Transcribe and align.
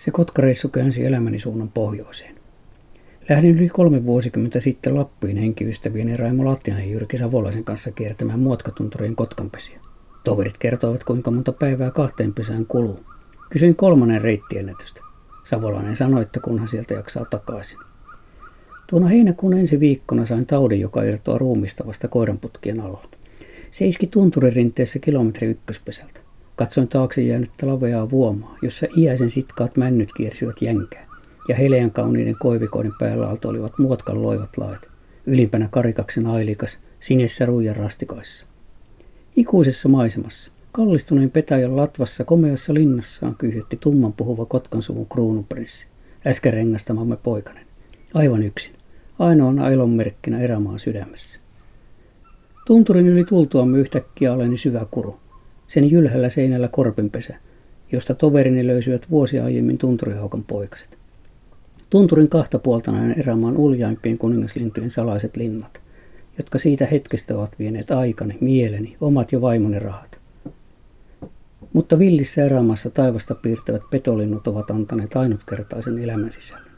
Se 0.00 0.10
kotkareissu 0.10 0.68
käänsi 0.68 1.06
elämäni 1.06 1.38
suunnan 1.38 1.68
pohjoiseen. 1.68 2.34
Lähdin 3.28 3.56
yli 3.56 3.68
kolme 3.68 4.06
vuosikymmentä 4.06 4.60
sitten 4.60 4.96
Lappiin 4.96 5.36
henkiystävieni 5.36 6.16
Raimo 6.16 6.44
Lattianen 6.44 6.84
ja 6.84 6.90
Jyrki 6.90 7.18
Savolaisen 7.18 7.64
kanssa 7.64 7.92
kiertämään 7.92 8.40
muotkatunturien 8.40 9.16
kotkanpesiä. 9.16 9.80
Toverit 10.24 10.58
kertoivat, 10.58 11.04
kuinka 11.04 11.30
monta 11.30 11.52
päivää 11.52 11.90
kahteen 11.90 12.34
pesään 12.34 12.66
kuluu. 12.66 13.00
Kysyin 13.50 13.76
kolmannen 13.76 14.22
reittiennätystä. 14.22 15.00
Savolainen 15.44 15.96
sanoi, 15.96 16.22
että 16.22 16.40
kunhan 16.40 16.68
sieltä 16.68 16.94
jaksaa 16.94 17.24
takaisin. 17.24 17.78
Tuona 18.86 19.08
heinäkuun 19.08 19.54
ensi 19.54 19.80
viikkona 19.80 20.26
sain 20.26 20.46
taudin, 20.46 20.80
joka 20.80 21.02
irtoaa 21.02 21.38
ruumista 21.38 21.86
vasta 21.86 22.08
koiranputkien 22.08 22.80
alla. 22.80 23.04
Se 23.70 23.86
iski 23.86 24.06
tunturirinteessä 24.06 24.98
kilometri 24.98 25.48
ykköspesältä. 25.48 26.20
Katsoin 26.60 26.88
taakse 26.88 27.22
jäänyttä 27.22 27.66
laveaa 27.66 28.10
vuomaa, 28.10 28.56
jossa 28.62 28.86
iäisen 28.96 29.30
sitkaat 29.30 29.76
männyt 29.76 30.12
kiersivät 30.16 30.62
jänkää, 30.62 31.06
ja 31.48 31.54
heleän 31.54 31.90
kauniiden 31.90 32.36
koivikoiden 32.38 32.92
päällä 32.98 33.28
alta 33.28 33.48
olivat 33.48 33.78
muotkan 33.78 34.22
loivat 34.22 34.56
laet, 34.56 34.88
ylimpänä 35.26 35.68
karikaksen 35.70 36.26
ailikas, 36.26 36.78
sinessä 37.00 37.46
ruijan 37.46 37.76
rastikaissa. 37.76 38.46
Ikuisessa 39.36 39.88
maisemassa, 39.88 40.52
kallistuneen 40.72 41.30
petäjän 41.30 41.76
latvassa 41.76 42.24
komeassa 42.24 42.74
linnassaan 42.74 43.36
kyhjötti 43.36 43.78
tumman 43.80 44.12
puhuva 44.12 44.46
Kotkan 44.46 44.82
suvun 44.82 45.06
kruununprinssi, 45.08 45.86
äsken 46.26 46.52
rengastamamme 46.52 47.16
poikanen, 47.16 47.66
aivan 48.14 48.42
yksin, 48.42 48.74
ainoana 49.18 49.70
elonmerkkinä 49.70 50.40
erämaan 50.40 50.78
sydämessä. 50.78 51.38
Tunturin 52.66 53.06
yli 53.06 53.24
tultuamme 53.24 53.78
yhtäkkiä 53.78 54.32
aleni 54.32 54.56
syvä 54.56 54.86
kuru, 54.90 55.20
sen 55.70 55.90
jylhällä 55.90 56.28
seinällä 56.28 56.68
korpinpesä, 56.68 57.36
josta 57.92 58.14
toverini 58.14 58.66
löysivät 58.66 59.10
vuosia 59.10 59.44
aiemmin 59.44 59.78
tunturihaukan 59.78 60.44
poikaset. 60.44 60.98
Tunturin 61.90 62.28
kahta 62.28 62.58
puolta 62.58 62.92
näin 62.92 63.18
erämaan 63.18 63.56
uljaimpien 63.56 64.18
kuningaslintujen 64.18 64.90
salaiset 64.90 65.36
linnat, 65.36 65.80
jotka 66.38 66.58
siitä 66.58 66.86
hetkestä 66.86 67.38
ovat 67.38 67.58
vieneet 67.58 67.90
aikani, 67.90 68.38
mieleni, 68.40 68.96
omat 69.00 69.32
ja 69.32 69.40
vaimoni 69.40 69.78
rahat. 69.78 70.18
Mutta 71.72 71.98
villissä 71.98 72.44
erämaassa 72.44 72.90
taivasta 72.90 73.34
piirtävät 73.34 73.82
petolinnut 73.90 74.46
ovat 74.46 74.70
antaneet 74.70 75.16
ainutkertaisen 75.16 75.98
elämän 75.98 76.32
sisällön. 76.32 76.70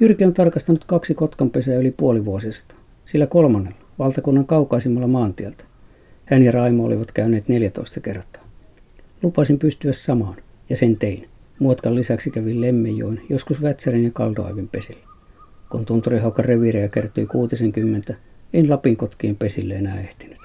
Jyrki 0.00 0.24
on 0.24 0.34
tarkastanut 0.34 0.84
kaksi 0.84 1.14
kotkanpesää 1.14 1.74
yli 1.74 1.90
puolivuosista, 1.90 2.74
sillä 3.04 3.26
kolmannella, 3.26 3.78
valtakunnan 3.98 4.46
kaukaisimmalla 4.46 5.08
maantieltä, 5.08 5.64
hän 6.26 6.42
ja 6.42 6.52
Raimo 6.52 6.84
olivat 6.84 7.12
käyneet 7.12 7.48
14 7.48 8.00
kertaa. 8.00 8.42
Lupasin 9.22 9.58
pystyä 9.58 9.92
samaan, 9.92 10.36
ja 10.70 10.76
sen 10.76 10.96
tein. 10.96 11.28
Muotkan 11.58 11.94
lisäksi 11.94 12.30
kävin 12.30 12.60
Lemmenjoen, 12.60 13.20
joskus 13.28 13.62
Vätsärin 13.62 14.04
ja 14.04 14.10
Kaldoaivin 14.10 14.68
pesillä. 14.68 15.06
Kun 15.70 15.84
tunturihaukan 15.84 16.44
reviirejä 16.44 16.88
kertyi 16.88 17.26
60, 17.26 18.14
en 18.52 18.70
Lapin 18.70 18.96
kotkien 18.96 19.36
pesille 19.36 19.74
enää 19.74 20.00
ehtinyt. 20.00 20.38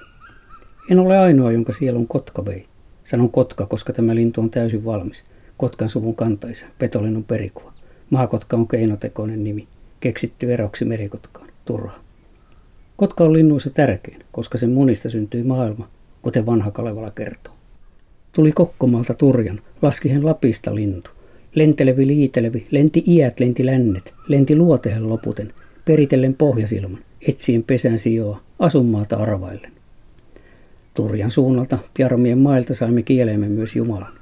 En 0.90 0.98
ole 0.98 1.18
ainoa, 1.18 1.52
jonka 1.52 1.72
sielun 1.72 2.08
kotka 2.08 2.44
vei. 2.44 2.66
Sanon 3.04 3.30
kotka, 3.30 3.66
koska 3.66 3.92
tämä 3.92 4.14
lintu 4.14 4.40
on 4.40 4.50
täysin 4.50 4.84
valmis. 4.84 5.24
Kotkan 5.56 5.88
suvun 5.88 6.16
kantaisa, 6.16 6.66
petolinnun 6.78 7.24
perikuva. 7.24 7.72
Maakotka 8.10 8.56
on 8.56 8.68
keinotekoinen 8.68 9.44
nimi, 9.44 9.68
keksitty 10.00 10.52
eroksi 10.52 10.84
merikotkaan, 10.84 11.48
turha. 11.64 12.01
Kotka 12.96 13.24
on 13.24 13.32
linnuissa 13.32 13.70
tärkein, 13.70 14.24
koska 14.32 14.58
sen 14.58 14.70
munista 14.70 15.08
syntyy 15.08 15.42
maailma, 15.42 15.88
kuten 16.22 16.46
vanha 16.46 16.70
Kalevala 16.70 17.10
kertoo. 17.10 17.54
Tuli 18.32 18.52
Kokkomalta 18.52 19.14
turjan, 19.14 19.60
laski 19.82 20.08
hän 20.08 20.26
Lapista 20.26 20.74
lintu. 20.74 21.10
Lentelevi 21.54 22.06
liitelevi, 22.06 22.66
lenti 22.70 23.04
iät, 23.06 23.40
lenti 23.40 23.66
lännet, 23.66 24.14
lenti 24.28 24.56
luotehen 24.56 25.08
loputen, 25.08 25.52
peritellen 25.84 26.34
pohjasilman, 26.34 27.04
etsien 27.28 27.62
pesän 27.62 27.98
sijoa, 27.98 28.40
asunmaata 28.58 29.16
arvaillen. 29.16 29.72
Turjan 30.94 31.30
suunnalta, 31.30 31.78
Pjarmien 31.94 32.38
mailta 32.38 32.74
saimme 32.74 33.02
kieleemme 33.02 33.48
myös 33.48 33.76
Jumalan. 33.76 34.12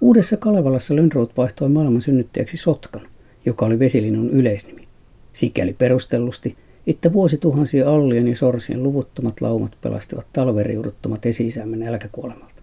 Uudessa 0.00 0.36
Kalevalassa 0.36 0.96
Lönnroth 0.96 1.36
vaihtoi 1.36 1.68
maailman 1.68 2.02
synnyttäjäksi 2.02 2.56
Sotkan, 2.56 3.02
joka 3.46 3.66
oli 3.66 3.78
vesilinnun 3.78 4.30
yleisnimi. 4.30 4.88
Sikäli 5.32 5.72
perustellusti, 5.72 6.56
että 6.86 7.12
vuosituhansien 7.12 7.88
allien 7.88 8.28
ja 8.28 8.36
sorsien 8.36 8.82
luvuttomat 8.82 9.40
laumat 9.40 9.76
pelastivat 9.80 10.26
talveriuduttomat 10.32 11.26
esi-isämme 11.26 11.76
nälkäkuolemalta. 11.76 12.62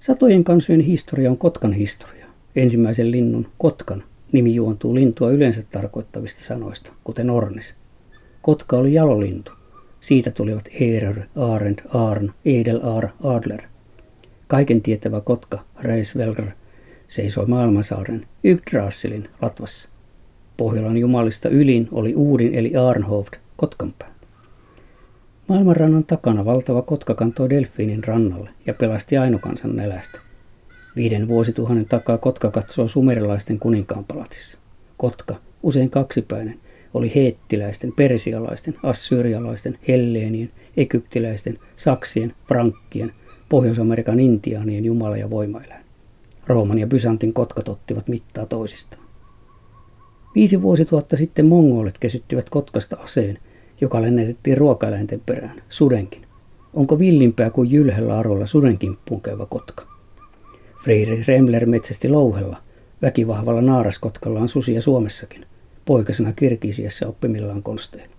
Satojen 0.00 0.44
kansojen 0.44 0.80
historia 0.80 1.30
on 1.30 1.38
Kotkan 1.38 1.72
historia. 1.72 2.26
Ensimmäisen 2.56 3.10
linnun, 3.10 3.46
Kotkan, 3.58 4.04
nimi 4.32 4.54
juontuu 4.54 4.94
lintua 4.94 5.30
yleensä 5.30 5.62
tarkoittavista 5.70 6.44
sanoista, 6.44 6.92
kuten 7.04 7.30
Ornis. 7.30 7.74
Kotka 8.42 8.76
oli 8.76 8.94
jalolintu. 8.94 9.52
Siitä 10.00 10.30
tulivat 10.30 10.68
Eerer, 10.80 11.20
Arend, 11.36 11.78
Arn, 11.88 12.30
Edelaar, 12.44 13.08
Adler. 13.24 13.62
Kaiken 14.48 14.82
tietävä 14.82 15.20
kotka, 15.20 15.64
Reisvelger, 15.80 16.46
seisoi 17.08 17.46
maailmansaaren 17.46 18.26
Yggdrasilin 18.44 19.28
Latvassa. 19.42 19.89
Pohjolan 20.60 20.98
jumalista 20.98 21.48
ylin 21.48 21.88
oli 21.92 22.14
Uudin 22.14 22.54
eli 22.54 22.76
Arnhovd, 22.76 23.34
Kotkanpää. 23.56 24.14
Maailmanrannan 25.48 26.04
takana 26.04 26.44
valtava 26.44 26.82
kotka 26.82 27.14
kantoi 27.14 27.50
delfiinin 27.50 28.04
rannalle 28.04 28.50
ja 28.66 28.74
pelasti 28.74 29.16
ainokansan 29.16 29.76
nälästä. 29.76 30.18
Viiden 30.96 31.28
vuosituhannen 31.28 31.88
takaa 31.88 32.18
kotka 32.18 32.50
katsoo 32.50 32.88
sumerilaisten 32.88 33.58
kuninkaan 33.58 34.04
palatsissa. 34.04 34.58
Kotka, 34.96 35.36
usein 35.62 35.90
kaksipäinen, 35.90 36.58
oli 36.94 37.12
heettiläisten, 37.14 37.92
persialaisten, 37.96 38.74
assyrialaisten, 38.82 39.78
helleenien, 39.88 40.50
egyptiläisten, 40.76 41.58
saksien, 41.76 42.34
frankkien, 42.48 43.12
Pohjois-Amerikan 43.48 44.20
intiaanien 44.20 44.84
jumala 44.84 45.16
ja 45.16 45.30
voimaeläin. 45.30 45.84
Rooman 46.46 46.78
ja 46.78 46.86
Byzantin 46.86 47.32
kotkat 47.32 47.68
ottivat 47.68 48.08
mittaa 48.08 48.46
toisistaan. 48.46 49.09
Viisi 50.34 50.62
vuosituhatta 50.62 51.16
sitten 51.16 51.46
mongolit 51.46 51.98
kesyttivät 51.98 52.50
Kotkasta 52.50 52.96
aseen, 52.96 53.38
joka 53.80 54.02
lennätettiin 54.02 54.58
ruokaeläinten 54.58 55.22
perään, 55.26 55.62
sudenkin. 55.68 56.22
Onko 56.74 56.98
villimpää 56.98 57.50
kuin 57.50 57.70
jylhällä 57.70 58.18
arolla 58.18 58.46
sudenkimppuun 58.46 59.20
käyvä 59.20 59.46
kotka? 59.46 59.86
Freiri 60.84 61.24
Remler 61.28 61.66
metsästi 61.66 62.08
louhella, 62.08 62.56
väkivahvalla 63.02 63.62
naaraskotkalla 63.62 64.40
on 64.40 64.48
susia 64.48 64.80
Suomessakin, 64.80 65.46
poikasena 65.84 66.32
Kirkisiassa 66.32 67.06
oppimillaan 67.06 67.62
konsteilla. 67.62 68.14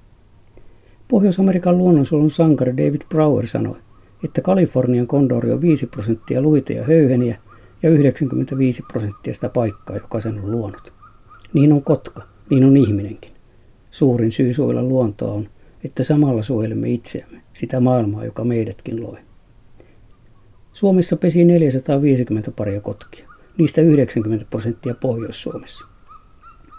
Pohjois-Amerikan 1.07 1.77
luonnonsuojelun 1.77 2.29
sankari 2.31 2.77
David 2.77 3.01
Brower 3.09 3.47
sanoi, 3.47 3.77
että 4.23 4.41
Kalifornian 4.41 5.07
kondori 5.07 5.51
on 5.51 5.61
5 5.61 5.85
prosenttia 5.85 6.41
luita 6.41 6.73
ja 6.73 6.83
höyheniä 6.83 7.37
ja 7.83 7.89
95 7.89 8.83
prosenttia 8.91 9.33
sitä 9.33 9.49
paikkaa, 9.49 9.95
joka 9.95 10.19
sen 10.19 10.39
on 10.39 10.51
luonut. 10.51 10.93
Niin 11.53 11.73
on 11.73 11.83
kotka, 11.83 12.23
niin 12.49 12.63
on 12.63 12.77
ihminenkin. 12.77 13.31
Suurin 13.91 14.31
syy 14.31 14.53
suojella 14.53 14.83
luontoa 14.83 15.31
on, 15.31 15.49
että 15.85 16.03
samalla 16.03 16.43
suojelemme 16.43 16.89
itseämme, 16.91 17.41
sitä 17.53 17.79
maailmaa, 17.79 18.25
joka 18.25 18.43
meidätkin 18.43 19.03
loi. 19.03 19.17
Suomessa 20.73 21.17
pesi 21.17 21.45
450 21.45 22.51
paria 22.51 22.81
kotkia, 22.81 23.27
niistä 23.57 23.81
90 23.81 24.45
prosenttia 24.49 24.95
Pohjois-Suomessa. 25.01 25.85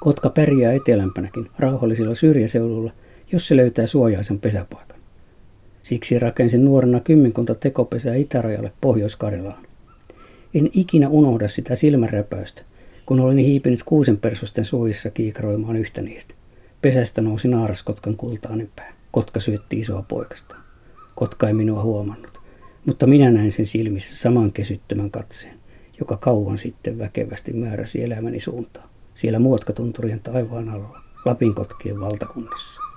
Kotka 0.01 0.31
pärjää 0.31 0.73
etelämpänäkin 0.73 1.51
rauhallisilla 1.59 2.15
syrjäseudulla, 2.15 2.93
jos 3.33 3.49
se 3.49 3.57
löytää 3.57 3.87
suojaisen 3.87 4.41
pesäpaikan. 4.41 4.99
Siksi 5.83 6.19
rakensin 6.19 6.65
nuorena 6.65 7.01
kymmenkunta 7.01 7.55
tekopesää 7.55 8.15
itärajalle 8.15 8.73
Pohjois-Karjalaan. 8.81 9.67
En 10.55 10.71
ikinä 10.73 11.09
unohda 11.09 11.49
sitä 11.49 11.77
silmänräpäystä, 11.77 12.63
kun 13.07 13.21
olin 13.21 13.39
hiipinyt 13.39 13.83
kuusen 13.83 14.17
persusten 14.17 14.65
suojissa 14.65 15.11
kiikaroimaan 15.11 15.77
yhtä 15.77 16.03
niistä. 16.03 16.35
Pesästä 16.83 17.21
nousi 17.21 17.49
naaraskotkan 17.49 18.17
kultainen 18.17 18.71
pää. 18.77 18.93
Kotka 19.11 19.41
syötti 19.41 19.79
isoa 19.79 20.03
poikasta. 20.03 20.57
Kotka 21.15 21.49
ei 21.49 21.55
minua 21.55 21.83
huomannut, 21.83 22.41
mutta 22.87 23.07
minä 23.07 23.31
näin 23.31 23.53
sen 23.53 23.67
silmissä 23.67 24.17
saman 24.17 24.53
kesyttömän 24.53 25.11
katseen, 25.11 25.59
joka 26.01 26.17
kauan 26.17 26.59
sitten 26.59 26.99
väkevästi 26.99 27.53
määräsi 27.53 28.05
elämäni 28.05 28.41
suuntaan, 28.41 28.89
siellä 29.15 29.39
muotkatunturien 29.39 30.21
taivaan 30.21 30.69
alla, 30.69 31.03
Lapin 31.25 31.55
kotkien 31.55 32.01
valtakunnassa. 32.01 32.92